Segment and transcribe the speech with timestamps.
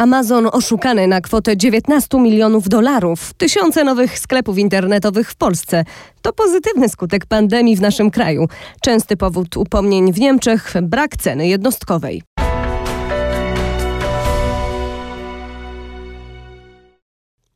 [0.00, 5.84] Amazon oszukany na kwotę 19 milionów dolarów, tysiące nowych sklepów internetowych w Polsce.
[6.22, 8.46] To pozytywny skutek pandemii w naszym kraju.
[8.82, 12.22] Częsty powód upomnień w Niemczech brak ceny jednostkowej.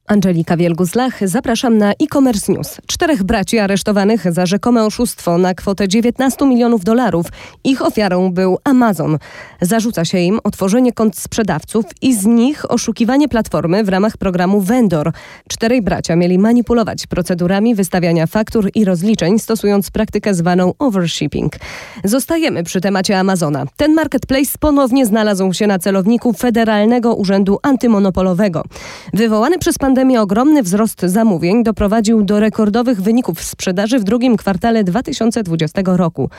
[0.07, 2.81] Angelika Wielgus-Lach, zapraszam na e-commerce news.
[2.87, 7.27] Czterech braci aresztowanych za rzekome oszustwo na kwotę 19 milionów dolarów.
[7.65, 9.19] Ich ofiarą był Amazon.
[9.61, 15.13] Zarzuca się im otworzenie kont sprzedawców i z nich oszukiwanie platformy w ramach programu Vendor.
[15.49, 21.53] Czterej bracia mieli manipulować procedurami wystawiania faktur i rozliczeń, stosując praktykę zwaną overshipping.
[22.05, 23.65] Zostajemy przy temacie Amazona.
[23.77, 28.63] Ten marketplace ponownie znalazł się na celowniku Federalnego Urzędu Antymonopolowego.
[29.13, 34.85] Wywołany przez pan pandemii ogromny wzrost zamówień doprowadził do rekordowych wyników sprzedaży w drugim kwartale
[34.85, 36.31] 2020 roku.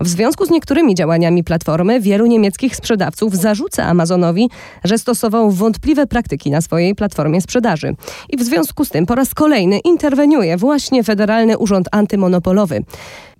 [0.00, 4.50] W związku z niektórymi działaniami platformy wielu niemieckich sprzedawców zarzuca Amazonowi,
[4.84, 7.94] że stosował wątpliwe praktyki na swojej platformie sprzedaży.
[8.28, 12.84] I w związku z tym po raz kolejny interweniuje właśnie Federalny Urząd Antymonopolowy.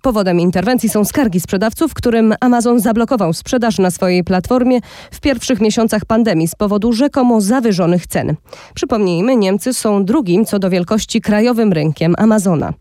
[0.01, 4.79] Powodem interwencji są skargi sprzedawców, którym Amazon zablokował sprzedaż na swojej platformie
[5.11, 8.35] w pierwszych miesiącach pandemii z powodu rzekomo zawyżonych cen.
[8.73, 12.73] Przypomnijmy, Niemcy są drugim co do wielkości krajowym rynkiem Amazona.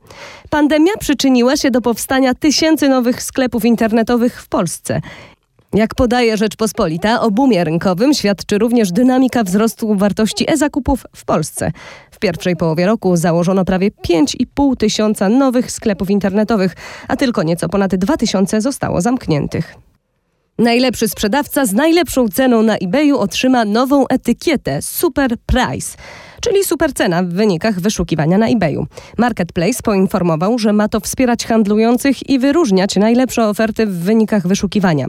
[0.50, 5.00] Pandemia przyczyniła się do powstania tysięcy nowych sklepów internetowych w Polsce.
[5.74, 11.72] Jak podaje Rzeczpospolita, o boomie rynkowym świadczy również dynamika wzrostu wartości e-zakupów w Polsce.
[12.10, 16.76] W pierwszej połowie roku założono prawie 5,5 tysiąca nowych sklepów internetowych,
[17.08, 19.74] a tylko nieco ponad 2 tysiące zostało zamkniętych.
[20.58, 25.96] Najlepszy sprzedawca z najlepszą ceną na eBayu otrzyma nową etykietę Super Price
[26.40, 28.86] czyli supercena w wynikach wyszukiwania na eBayu.
[29.18, 35.06] Marketplace poinformował, że ma to wspierać handlujących i wyróżniać najlepsze oferty w wynikach wyszukiwania.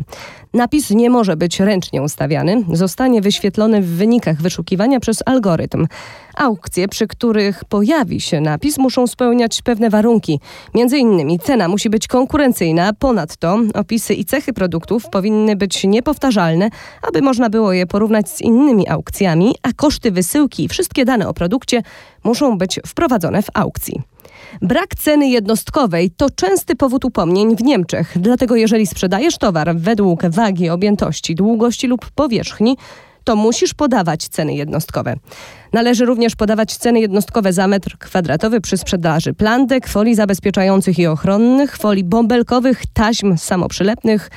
[0.54, 5.88] Napis nie może być ręcznie ustawiany, zostanie wyświetlony w wynikach wyszukiwania przez algorytm.
[6.36, 10.40] Aukcje, przy których pojawi się napis, muszą spełniać pewne warunki.
[10.74, 16.70] Między innymi cena musi być konkurencyjna, ponadto opisy i cechy produktów powinny być niepowtarzalne,
[17.08, 21.34] aby można było je porównać z innymi aukcjami, a koszty wysyłki i wszystkie dane o
[21.34, 21.82] produkcie
[22.24, 24.02] muszą być wprowadzone w aukcji.
[24.62, 28.14] Brak ceny jednostkowej to częsty powód upomnień w Niemczech.
[28.16, 32.78] Dlatego jeżeli sprzedajesz towar według wagi, objętości, długości lub powierzchni,
[33.24, 35.16] to musisz podawać ceny jednostkowe.
[35.74, 41.78] Należy również podawać ceny jednostkowe za metr kwadratowy przy sprzedaży plandek, folii zabezpieczających i ochronnych,
[41.78, 44.30] folii bąbelkowych, taśm samoprzylepnych,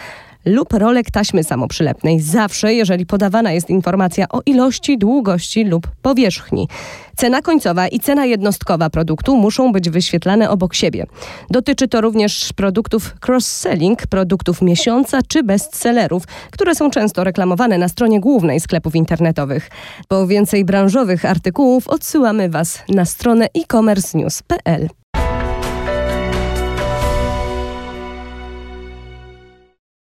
[0.44, 2.20] lub rolek taśmy samoprzylepnej.
[2.20, 6.68] Zawsze, jeżeli podawana jest informacja o ilości, długości lub powierzchni.
[7.16, 11.06] Cena końcowa i cena jednostkowa produktu muszą być wyświetlane obok siebie.
[11.50, 18.20] Dotyczy to również produktów cross-selling, produktów miesiąca czy bestsellerów, które są często reklamowane na stronie
[18.20, 19.70] głównej sklepów internetowych.
[20.08, 25.01] Po więcej branżowych artykułów odsyłamy Was na stronę e-commerce news.pl.